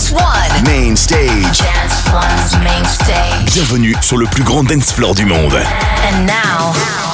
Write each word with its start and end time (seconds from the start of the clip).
Dance 0.00 0.12
One. 0.12 0.64
Main 0.64 0.96
stage. 0.96 1.58
Dance 1.58 2.10
One's 2.10 2.64
main 2.64 2.84
stage. 2.86 3.52
Bienvenue 3.52 3.94
sur 4.00 4.16
le 4.16 4.24
plus 4.24 4.42
grand 4.42 4.64
dance 4.64 4.92
floor 4.92 5.14
du 5.14 5.26
monde. 5.26 5.52
And 5.52 6.26
now, 6.26 6.72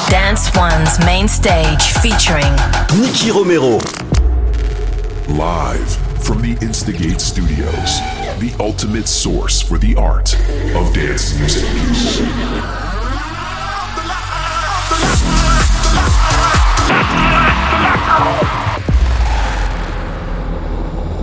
Dance 0.08 0.52
One's 0.54 0.96
main 1.04 1.26
stage 1.26 1.82
featuring 2.00 2.54
Nicky 3.00 3.32
Romero. 3.32 3.80
Live 5.28 5.96
from 6.22 6.40
the 6.42 6.56
Instigate 6.62 7.20
Studios, 7.20 7.98
the 8.38 8.54
ultimate 8.60 9.08
source 9.08 9.60
for 9.60 9.78
the 9.78 9.96
art 9.96 10.36
of 10.76 10.94
dance 10.94 11.36
music. 11.40 11.64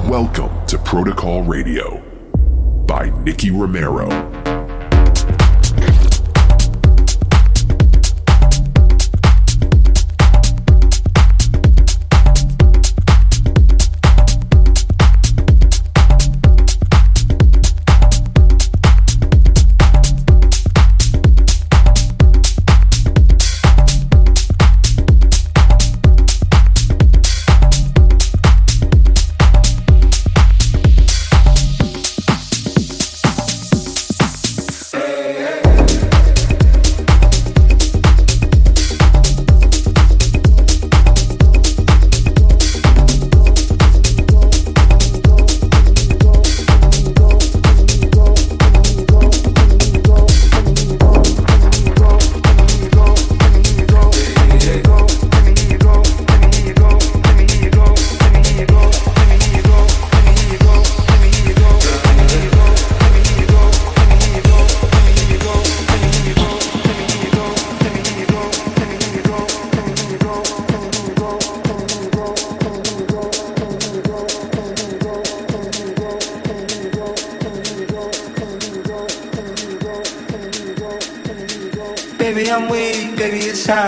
Welcome 0.10 0.63
to 0.74 0.80
Protocol 0.80 1.44
Radio 1.44 2.00
by 2.88 3.12
Nicky 3.24 3.52
Romero. 3.52 4.43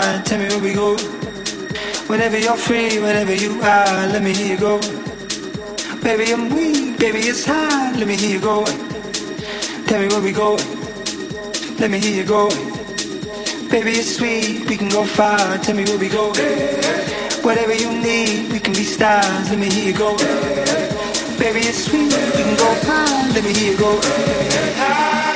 Free 0.02 0.36
whenever 2.06 2.38
you 2.38 2.48
are. 2.50 2.56
Free, 2.56 3.00
whatever 3.00 3.34
you 3.34 3.60
are, 3.62 4.06
let 4.08 4.22
me 4.22 4.32
hear 4.32 4.54
you 4.54 4.58
go. 4.58 4.80
Baby, 6.02 6.32
I'm 6.32 6.48
weak. 6.54 6.98
Baby, 6.98 7.18
it's 7.20 7.44
hot. 7.44 7.94
Let 7.96 8.06
me 8.06 8.16
hear 8.16 8.30
you 8.30 8.40
go. 8.40 8.64
Tell 9.86 10.00
me 10.00 10.08
where 10.08 10.20
we 10.20 10.32
go. 10.32 10.56
Let 11.78 11.90
me 11.90 11.98
hear 12.00 12.16
you 12.16 12.24
go. 12.24 12.48
Baby, 13.70 13.92
it's 13.92 14.16
sweet. 14.16 14.68
We 14.68 14.76
can 14.76 14.88
go 14.88 15.04
far. 15.04 15.58
Tell 15.58 15.76
me 15.76 15.84
where 15.84 15.98
we 15.98 16.08
go. 16.08 16.28
Whatever 17.42 17.74
you 17.74 17.90
need, 17.92 18.52
we 18.52 18.58
can 18.58 18.72
be 18.72 18.84
stars. 18.84 19.50
Let 19.50 19.58
me 19.58 19.70
hear 19.70 19.92
you 19.92 19.98
go. 19.98 20.16
Baby, 21.38 21.60
it's 21.60 21.84
sweet. 21.84 22.12
We 22.36 22.42
can 22.42 22.56
go 22.56 22.74
far. 22.86 23.06
Let 23.34 23.44
me 23.44 23.52
hear 23.52 23.72
you 23.72 23.78
go. 23.78 25.35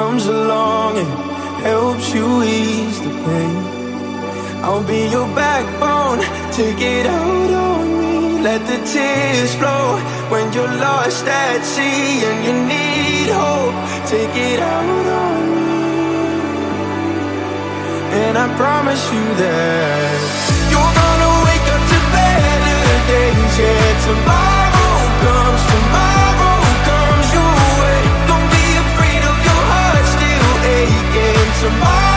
comes 0.00 0.24
along 0.24 0.96
and 0.96 1.10
helps 1.60 2.14
you 2.14 2.26
ease 2.42 2.98
the 3.06 3.12
pain. 3.26 3.56
I'll 4.64 4.86
be 4.94 5.02
your 5.16 5.28
backbone, 5.44 6.20
take 6.58 6.80
it 6.80 7.04
out 7.04 7.50
on 7.68 7.84
me. 8.00 8.40
Let 8.48 8.60
the 8.70 8.78
tears 8.92 9.52
flow 9.60 9.86
when 10.32 10.46
you're 10.54 10.74
lost 10.88 11.26
at 11.26 11.60
sea 11.72 12.24
and 12.28 12.38
you 12.46 12.54
need 12.74 13.28
hope. 13.42 13.76
Take 14.14 14.36
it 14.50 14.60
out 14.78 15.06
on 15.26 15.40
me. 15.56 15.72
And 18.22 18.34
I 18.44 18.46
promise 18.62 19.04
you 19.14 19.24
that 19.42 20.18
you're 20.72 20.94
gonna 21.00 21.32
wake 21.46 21.68
up 21.76 21.82
to 21.92 21.98
better 22.16 22.80
days. 23.10 23.52
Yeah, 23.60 23.90
tomorrow 24.06 24.69
Tomorrow 31.60 32.09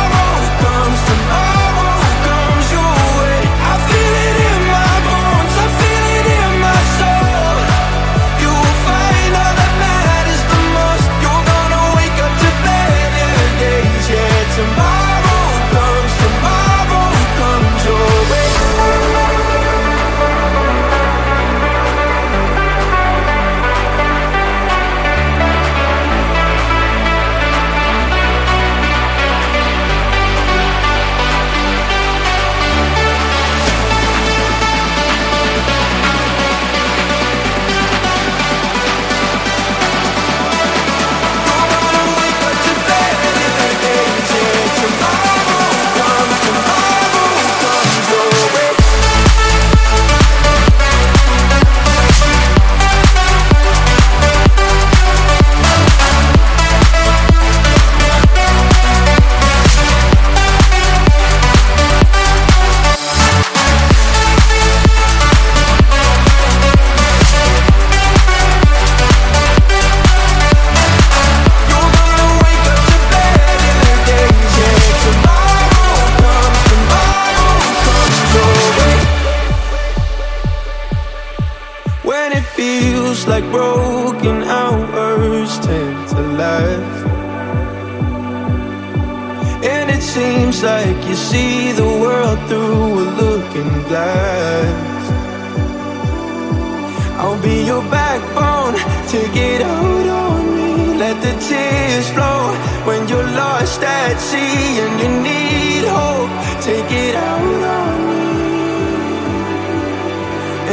feels 83.14 83.28
like 83.28 83.44
broken 83.52 84.44
hours 84.44 85.60
tend 85.60 86.08
to 86.10 86.22
last. 86.42 87.06
And 89.64 89.90
it 89.90 90.02
seems 90.02 90.64
like 90.64 90.98
you 91.08 91.16
see 91.16 91.72
the 91.74 91.90
world 92.04 92.40
through 92.48 93.00
a 93.04 93.08
looking 93.22 93.74
glass. 93.90 95.04
I'll 97.22 97.42
be 97.42 97.66
your 97.66 97.84
backbone, 97.98 98.76
take 99.08 99.36
it 99.36 99.62
out 99.62 100.08
on 100.26 100.42
me. 100.56 100.98
Let 100.98 101.16
the 101.22 101.34
tears 101.48 102.08
flow 102.16 102.42
when 102.88 103.08
you're 103.08 103.32
lost 103.44 103.82
at 103.82 104.18
sea 104.30 104.80
and 104.84 104.94
you 105.02 105.10
need 105.30 105.84
hope. 105.98 106.34
Take 106.70 106.92
it 107.06 107.16
out 107.16 107.64
on 107.80 107.96
me. 108.10 108.24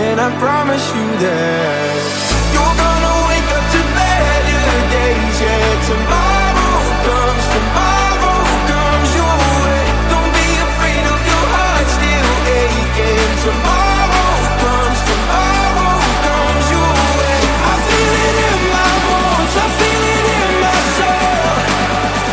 And 0.05 0.21
I 0.21 0.29
promise 0.39 0.87
you 0.95 1.07
that 1.25 2.30
you're 2.71 2.79
gonna 2.79 3.15
wake 3.29 3.51
up 3.51 3.65
to 3.75 3.81
better 3.99 4.81
days. 4.95 5.37
Yeah, 5.41 5.75
tomorrow 5.91 6.79
comes, 7.07 7.45
tomorrow 7.51 8.39
comes 8.71 9.11
your 9.19 9.37
way. 9.65 9.83
Don't 10.13 10.31
be 10.31 10.49
afraid 10.69 11.05
of 11.11 11.21
your 11.31 11.45
heart 11.55 11.87
still 11.91 12.31
aching. 12.47 13.33
Tomorrow 13.43 14.31
comes, 14.63 15.01
tomorrow 15.11 15.95
comes 16.27 16.67
your 16.71 16.93
way. 17.19 17.41
I 17.43 17.75
feel 17.89 18.15
it 18.29 18.37
in 18.51 18.61
my 18.71 18.93
bones, 19.07 19.55
I 19.57 19.67
feel 19.81 20.03
it 20.15 20.27
in 20.39 20.51
my 20.63 20.79
soul. 20.97 21.59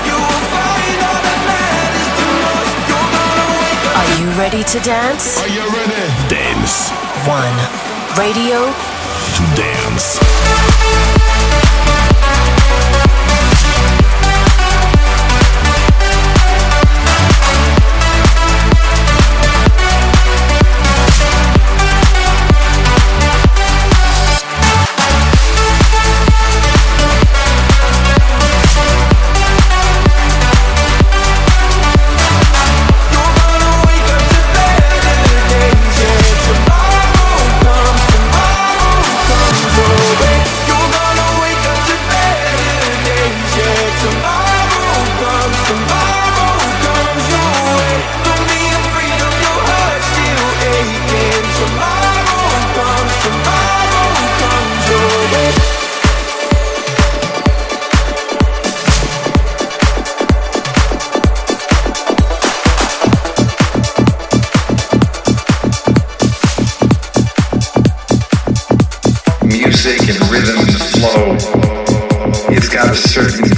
You 0.07 0.15
will 0.21 0.43
find 0.53 0.97
all 1.07 1.19
that 1.25 1.39
matters 1.49 2.09
the 2.19 2.27
most. 2.45 2.73
You're 2.89 3.09
gonna 3.17 3.47
wake 3.57 3.85
up. 3.87 3.95
Are 3.97 4.11
you 4.21 4.27
ready 4.37 4.63
to 4.63 4.77
dance? 4.85 5.25
Are 5.41 5.49
you 5.49 5.63
ready? 5.73 6.03
Dance 6.29 6.91
One. 7.25 7.57
Radio 8.17 8.59
to 9.37 9.43
dance. 9.55 11.16
Flow. 71.17 71.35
It's 72.49 72.69
got 72.69 72.91
a 72.91 72.95
certain 72.95 73.49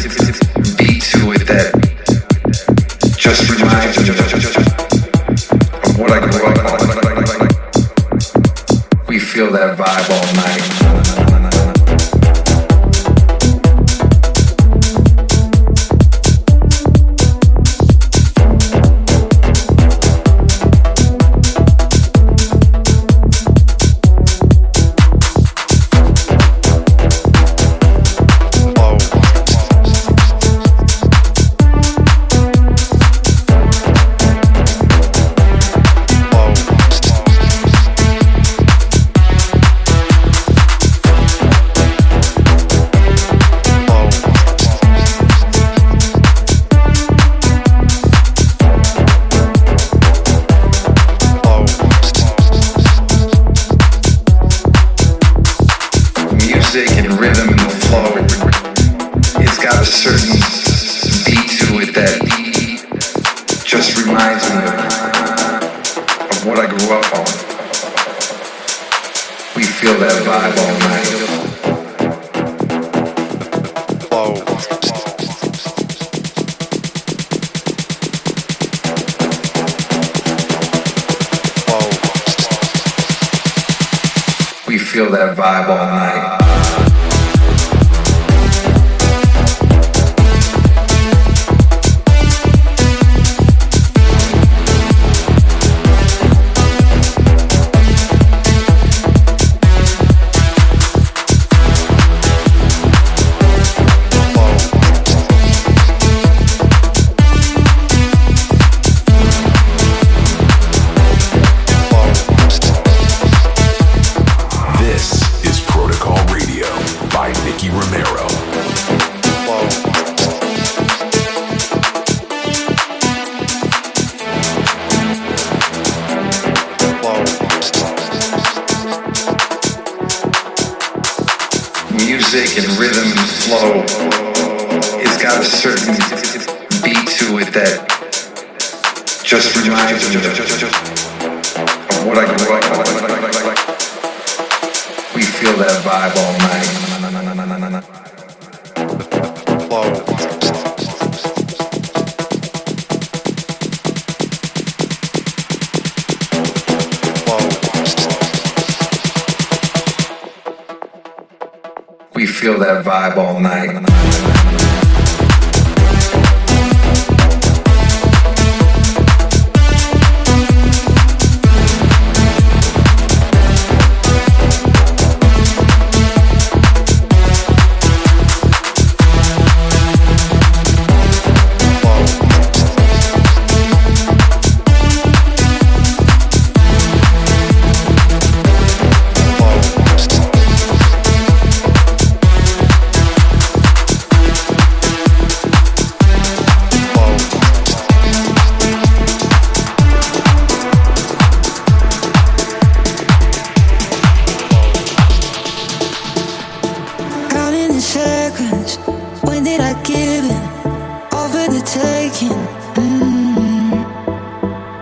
taking. 211.81 212.39
Mm. 212.75 213.83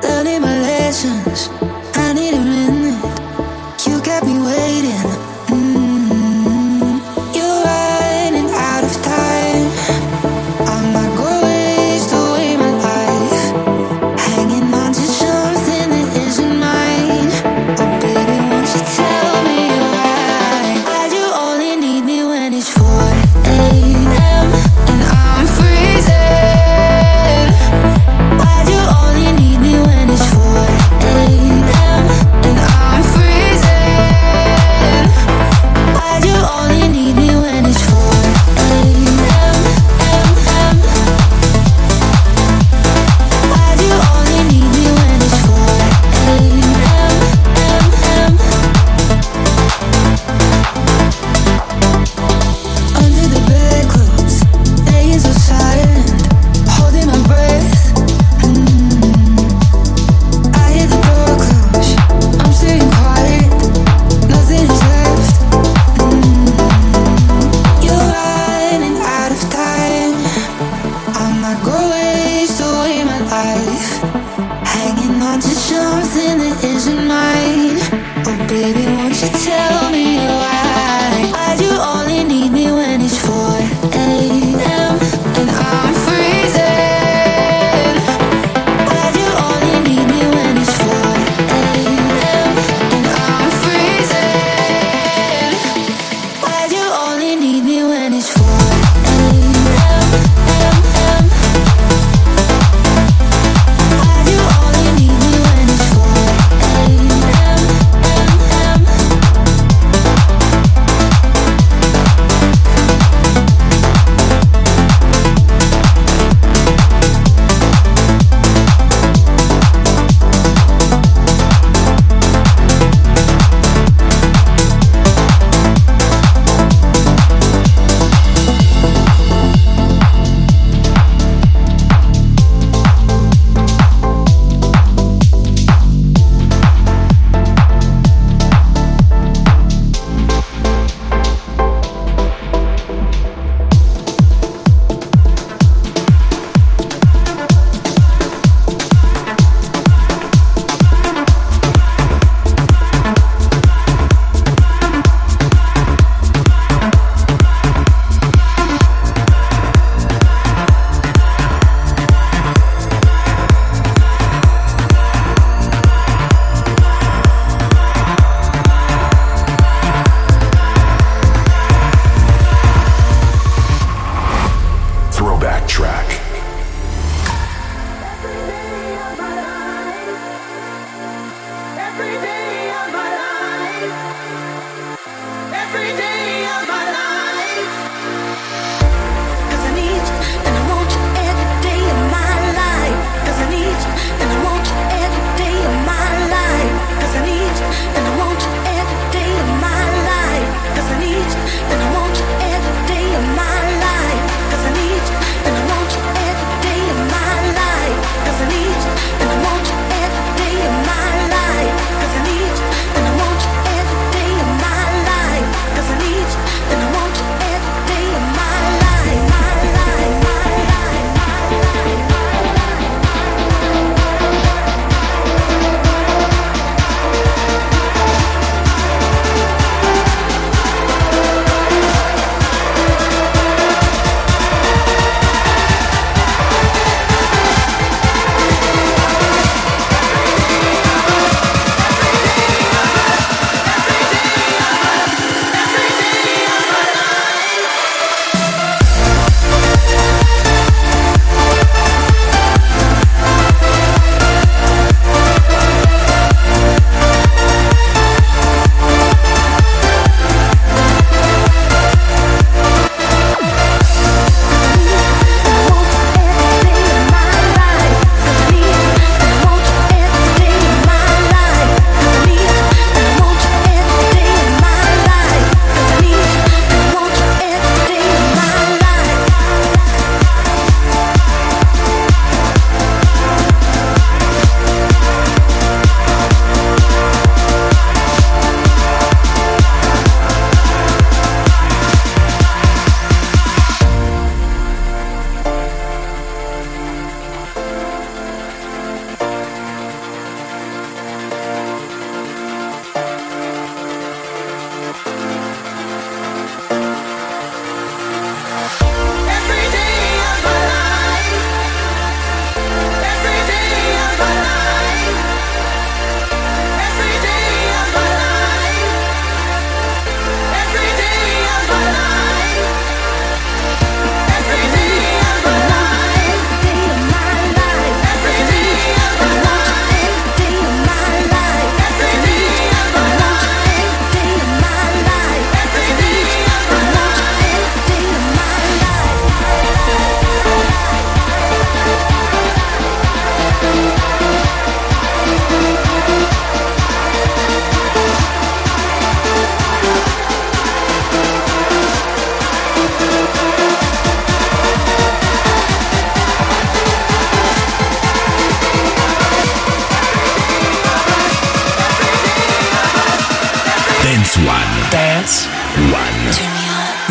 Learning 0.04 0.42
my 0.42 0.56
lessons. 0.62 1.77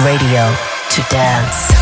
Radio 0.07 0.55
to 0.91 1.03
dance. 1.11 1.76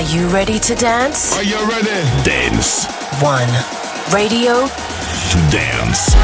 Are 0.00 0.16
you 0.16 0.28
ready 0.28 0.58
to 0.58 0.74
dance? 0.74 1.36
Are 1.36 1.42
you 1.42 1.58
ready? 1.68 1.90
Dance. 2.24 2.86
One. 3.20 3.50
Radio. 4.10 4.66
Dance. 5.50 6.16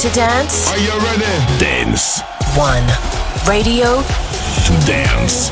To 0.00 0.08
dance? 0.14 0.70
Are 0.70 0.78
you 0.78 0.98
ready? 1.04 1.24
Dance. 1.58 2.22
One. 2.56 2.86
Radio 3.46 4.00
to 4.00 4.86
dance. 4.86 5.50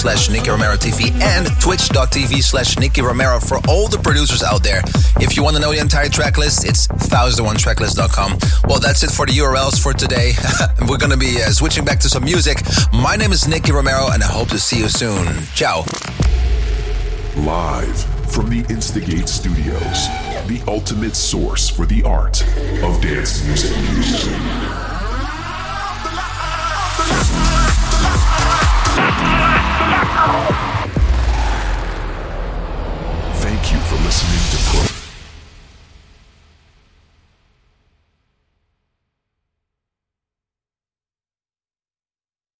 slash 0.00 0.30
Nicky 0.30 0.48
Romero 0.48 0.76
TV 0.76 1.12
and 1.20 1.46
twitch.tv 1.60 2.42
slash 2.42 2.78
Nicky 2.78 3.02
Romero 3.02 3.38
for 3.38 3.58
all 3.68 3.86
the 3.86 3.98
producers 3.98 4.42
out 4.42 4.62
there. 4.62 4.80
If 5.20 5.36
you 5.36 5.42
want 5.42 5.56
to 5.56 5.62
know 5.62 5.72
the 5.72 5.78
entire 5.78 6.08
track 6.08 6.38
list, 6.38 6.64
it's 6.66 6.86
1001tracklist.com. 6.88 8.38
Well, 8.66 8.80
that's 8.80 9.02
it 9.02 9.10
for 9.10 9.26
the 9.26 9.32
URLs 9.32 9.78
for 9.78 9.92
today. 9.92 10.32
We're 10.88 10.96
going 10.96 11.10
to 11.10 11.18
be 11.18 11.42
uh, 11.42 11.50
switching 11.50 11.84
back 11.84 12.00
to 12.00 12.08
some 12.08 12.24
music. 12.24 12.62
My 12.94 13.16
name 13.16 13.30
is 13.30 13.46
Nicky 13.46 13.72
Romero 13.72 14.08
and 14.10 14.22
I 14.22 14.26
hope 14.26 14.48
to 14.48 14.58
see 14.58 14.78
you 14.78 14.88
soon. 14.88 15.26
Ciao. 15.54 15.84
Live 17.36 18.00
from 18.32 18.48
the 18.48 18.64
Instigate 18.70 19.28
Studios, 19.28 20.08
the 20.48 20.62
ultimate 20.66 21.14
source 21.14 21.68
for 21.68 21.84
the 21.84 22.02
art 22.04 22.42
of 22.82 23.02
dance 23.02 23.44
music. 23.44 23.76
Oh! 30.22 30.69